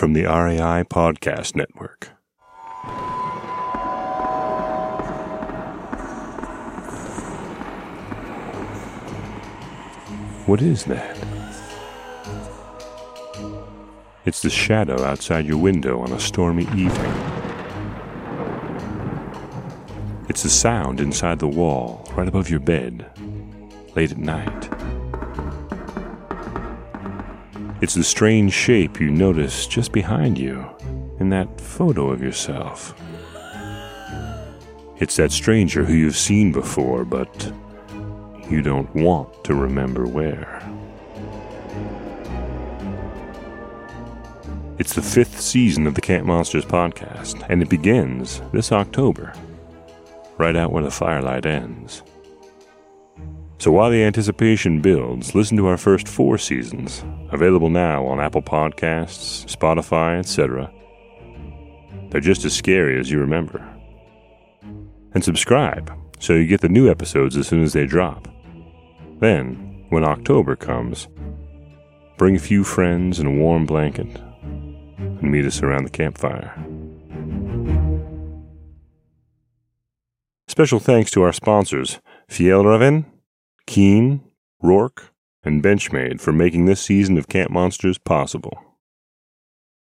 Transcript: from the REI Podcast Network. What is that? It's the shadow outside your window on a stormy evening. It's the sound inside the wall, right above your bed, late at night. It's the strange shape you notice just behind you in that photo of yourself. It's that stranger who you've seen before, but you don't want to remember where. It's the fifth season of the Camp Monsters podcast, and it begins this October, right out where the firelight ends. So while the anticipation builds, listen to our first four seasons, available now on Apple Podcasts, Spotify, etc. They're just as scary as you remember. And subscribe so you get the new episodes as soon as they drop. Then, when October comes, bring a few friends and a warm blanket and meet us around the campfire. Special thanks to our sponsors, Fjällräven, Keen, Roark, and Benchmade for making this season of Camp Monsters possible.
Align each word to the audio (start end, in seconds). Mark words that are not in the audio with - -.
from 0.00 0.14
the 0.14 0.22
REI 0.22 0.82
Podcast 0.84 1.54
Network. 1.54 2.08
What 10.46 10.62
is 10.62 10.84
that? 10.86 11.18
It's 14.24 14.40
the 14.40 14.48
shadow 14.48 15.04
outside 15.04 15.44
your 15.44 15.58
window 15.58 16.00
on 16.00 16.12
a 16.12 16.18
stormy 16.18 16.62
evening. 16.62 17.14
It's 20.30 20.44
the 20.44 20.48
sound 20.48 21.02
inside 21.02 21.40
the 21.40 21.46
wall, 21.46 22.10
right 22.16 22.26
above 22.26 22.48
your 22.48 22.60
bed, 22.60 23.04
late 23.94 24.12
at 24.12 24.16
night. 24.16 24.79
It's 27.80 27.94
the 27.94 28.04
strange 28.04 28.52
shape 28.52 29.00
you 29.00 29.10
notice 29.10 29.66
just 29.66 29.90
behind 29.90 30.36
you 30.36 30.66
in 31.18 31.30
that 31.30 31.58
photo 31.58 32.10
of 32.10 32.22
yourself. 32.22 32.94
It's 34.98 35.16
that 35.16 35.32
stranger 35.32 35.86
who 35.86 35.94
you've 35.94 36.16
seen 36.16 36.52
before, 36.52 37.06
but 37.06 37.50
you 38.50 38.60
don't 38.60 38.94
want 38.94 39.44
to 39.44 39.54
remember 39.54 40.06
where. 40.06 40.62
It's 44.78 44.94
the 44.94 45.00
fifth 45.00 45.40
season 45.40 45.86
of 45.86 45.94
the 45.94 46.02
Camp 46.02 46.26
Monsters 46.26 46.66
podcast, 46.66 47.46
and 47.48 47.62
it 47.62 47.70
begins 47.70 48.42
this 48.52 48.72
October, 48.72 49.32
right 50.36 50.54
out 50.54 50.70
where 50.70 50.84
the 50.84 50.90
firelight 50.90 51.46
ends. 51.46 52.02
So 53.60 53.70
while 53.70 53.90
the 53.90 54.02
anticipation 54.02 54.80
builds, 54.80 55.34
listen 55.34 55.58
to 55.58 55.66
our 55.66 55.76
first 55.76 56.08
four 56.08 56.38
seasons, 56.38 57.04
available 57.30 57.68
now 57.68 58.06
on 58.06 58.18
Apple 58.18 58.40
Podcasts, 58.40 59.44
Spotify, 59.54 60.18
etc. 60.18 60.72
They're 62.08 62.22
just 62.22 62.46
as 62.46 62.54
scary 62.56 62.98
as 62.98 63.10
you 63.10 63.20
remember. 63.20 63.62
And 65.12 65.22
subscribe 65.22 65.92
so 66.18 66.32
you 66.32 66.46
get 66.46 66.62
the 66.62 66.70
new 66.70 66.90
episodes 66.90 67.36
as 67.36 67.48
soon 67.48 67.62
as 67.62 67.74
they 67.74 67.84
drop. 67.84 68.28
Then, 69.18 69.84
when 69.90 70.04
October 70.04 70.56
comes, 70.56 71.08
bring 72.16 72.36
a 72.36 72.38
few 72.38 72.64
friends 72.64 73.18
and 73.18 73.28
a 73.28 73.42
warm 73.42 73.66
blanket 73.66 74.22
and 74.96 75.30
meet 75.30 75.44
us 75.44 75.62
around 75.62 75.84
the 75.84 75.90
campfire. 75.90 76.54
Special 80.48 80.80
thanks 80.80 81.10
to 81.10 81.20
our 81.20 81.34
sponsors, 81.34 82.00
Fjällräven, 82.30 83.04
Keen, 83.70 84.20
Roark, 84.60 85.10
and 85.44 85.62
Benchmade 85.62 86.20
for 86.20 86.32
making 86.32 86.64
this 86.64 86.80
season 86.80 87.16
of 87.16 87.28
Camp 87.28 87.52
Monsters 87.52 87.98
possible. 87.98 88.69